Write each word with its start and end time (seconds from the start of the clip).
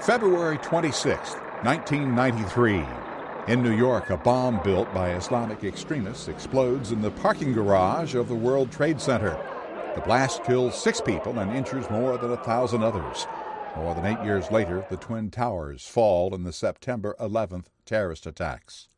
February 0.00 0.58
26, 0.58 1.34
1993. 1.64 2.84
In 3.52 3.62
New 3.62 3.76
York, 3.76 4.10
a 4.10 4.16
bomb 4.16 4.62
built 4.62 4.92
by 4.94 5.10
Islamic 5.10 5.64
extremists 5.64 6.28
explodes 6.28 6.92
in 6.92 7.02
the 7.02 7.10
parking 7.10 7.52
garage 7.52 8.14
of 8.14 8.28
the 8.28 8.34
World 8.34 8.70
Trade 8.70 9.00
Center. 9.00 9.36
The 9.96 10.00
blast 10.00 10.44
kills 10.44 10.80
six 10.80 11.00
people 11.00 11.38
and 11.40 11.52
injures 11.52 11.90
more 11.90 12.16
than 12.16 12.30
a 12.30 12.44
thousand 12.44 12.84
others. 12.84 13.26
More 13.76 13.94
than 13.94 14.06
eight 14.06 14.24
years 14.24 14.50
later, 14.52 14.86
the 14.88 14.96
Twin 14.96 15.30
Towers 15.30 15.86
fall 15.86 16.32
in 16.32 16.44
the 16.44 16.52
September 16.52 17.16
11th 17.18 17.66
terrorist 17.84 18.24
attacks. 18.24 18.88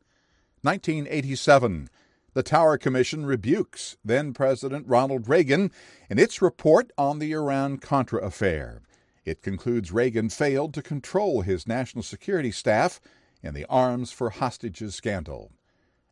1987. 0.61 1.89
The 2.33 2.43
Tower 2.43 2.77
Commission 2.77 3.25
rebukes 3.25 3.97
then 4.05 4.33
President 4.33 4.87
Ronald 4.87 5.27
Reagan 5.27 5.71
in 6.09 6.19
its 6.19 6.41
report 6.41 6.91
on 6.97 7.17
the 7.17 7.31
Iran 7.31 7.77
Contra 7.77 8.23
affair. 8.23 8.81
It 9.23 9.41
concludes 9.41 9.91
Reagan 9.91 10.29
failed 10.29 10.73
to 10.73 10.81
control 10.81 11.41
his 11.41 11.67
national 11.67 12.03
security 12.03 12.51
staff 12.51 12.99
in 13.43 13.53
the 13.53 13.65
Arms 13.65 14.11
for 14.11 14.31
Hostages 14.31 14.95
scandal. 14.95 15.51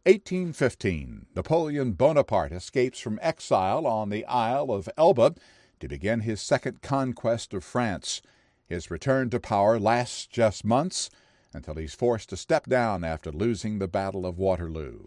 1815. 0.05 1.27
Napoleon 1.35 1.93
Bonaparte 1.93 2.51
escapes 2.51 2.99
from 2.99 3.19
exile 3.21 3.85
on 3.85 4.09
the 4.09 4.25
Isle 4.25 4.71
of 4.71 4.87
Elba 4.97 5.35
to 5.79 5.87
begin 5.87 6.21
his 6.21 6.41
second 6.41 6.81
conquest 6.81 7.53
of 7.53 7.63
France. 7.63 8.21
His 8.65 8.91
return 8.91 9.29
to 9.31 9.39
power 9.39 9.79
lasts 9.79 10.27
just 10.27 10.63
months 10.63 11.09
until 11.53 11.75
he's 11.75 11.95
forced 11.95 12.29
to 12.29 12.37
step 12.37 12.67
down 12.67 13.03
after 13.03 13.31
losing 13.31 13.79
the 13.79 13.87
Battle 13.87 14.25
of 14.25 14.37
Waterloo. 14.37 14.99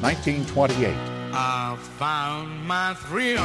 1928. 0.00 0.94
I 1.32 1.76
found 1.98 2.66
my 2.66 2.94
thrill 2.94 3.42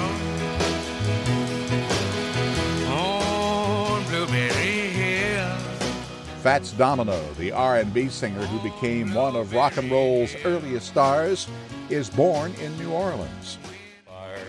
Fats 6.42 6.72
Domino, 6.72 7.22
the 7.34 7.52
R&B 7.52 8.08
singer 8.08 8.46
who 8.46 8.70
became 8.70 9.14
one 9.14 9.36
of 9.36 9.54
rock 9.54 9.76
and 9.76 9.92
roll's 9.92 10.34
earliest 10.46 10.88
stars, 10.88 11.50
is 11.90 12.10
born 12.10 12.54
in 12.62 12.78
New 12.78 12.92
Orleans. 12.92 13.58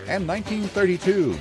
And 0.07 0.25
1932. 0.25 1.37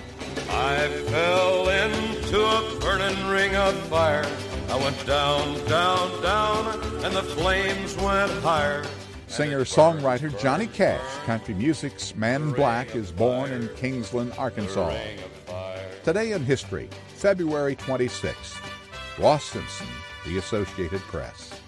I 0.50 0.88
fell 1.06 1.68
into 1.68 2.40
a 2.40 2.80
burning 2.80 3.26
ring 3.28 3.54
of 3.54 3.78
fire. 3.86 4.26
I 4.68 4.76
went 4.76 5.06
down, 5.06 5.54
down, 5.68 6.20
down, 6.20 7.04
and 7.04 7.14
the 7.14 7.22
flames 7.22 7.96
went 7.98 8.32
higher. 8.42 8.84
Singer 9.28 9.64
songwriter 9.64 10.36
Johnny 10.40 10.66
Cash, 10.66 11.00
country 11.26 11.54
music's 11.54 12.16
Man 12.16 12.50
Black, 12.50 12.96
is 12.96 13.12
born 13.12 13.52
in 13.52 13.68
Kingsland, 13.76 14.32
Arkansas. 14.36 14.98
Today 16.02 16.32
in 16.32 16.44
history, 16.44 16.88
February 17.14 17.76
26th. 17.76 18.56
Ross 19.18 19.44
Simpson, 19.44 19.86
The 20.24 20.36
Associated 20.36 21.00
Press. 21.02 21.59